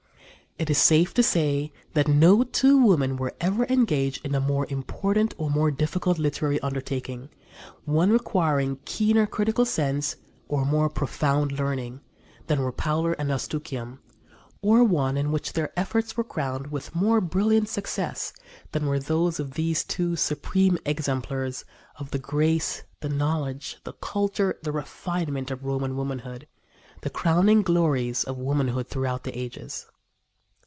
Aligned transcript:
It 0.59 0.69
is 0.69 0.77
safe 0.77 1.11
to 1.15 1.23
say 1.23 1.71
that 1.93 2.07
no 2.09 2.43
two 2.43 2.77
women 2.77 3.15
were 3.17 3.33
ever 3.41 3.65
engaged 3.67 4.23
in 4.23 4.35
a 4.35 4.39
more 4.41 4.67
important 4.69 5.33
or 5.39 5.49
more 5.49 5.71
difficult 5.71 6.19
literary 6.19 6.59
undertaking 6.59 7.29
one 7.85 8.11
requiring 8.11 8.77
keener 8.85 9.25
critical 9.25 9.65
sense 9.65 10.17
or 10.49 10.63
more 10.65 10.87
profound 10.89 11.51
learning 11.53 12.01
than 12.47 12.59
were 12.61 12.71
Paula 12.73 13.15
and 13.17 13.29
Eustochium, 13.29 14.01
or 14.61 14.83
one 14.83 15.15
in 15.17 15.31
which 15.31 15.53
their 15.53 15.71
efforts 15.79 16.15
were 16.17 16.23
crowned 16.23 16.67
with 16.67 16.93
more 16.93 17.21
brilliant 17.21 17.67
success 17.69 18.31
than 18.73 18.85
were 18.87 18.99
those 18.99 19.39
of 19.39 19.53
these 19.55 19.83
two 19.85 20.15
supreme 20.17 20.77
exemplars 20.85 21.63
of 21.95 22.11
the 22.11 22.19
grace, 22.19 22.83
the 22.99 23.09
knowledge, 23.09 23.77
the 23.83 23.93
culture, 23.93 24.59
the 24.61 24.71
refinement 24.73 25.49
of 25.49 25.63
Roman 25.65 25.95
womanhood 25.95 26.45
the 27.03 27.09
crowning 27.09 27.61
glories 27.63 28.23
of 28.25 28.37
womanhood 28.37 28.89
throughout 28.89 29.23
the 29.23 29.35
ages. 29.35 29.87